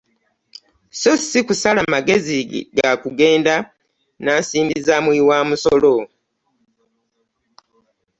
[0.99, 2.37] So si kusala magezi
[2.77, 3.55] ga kugenda
[4.23, 5.95] na nsimbi za muwi wa musolo.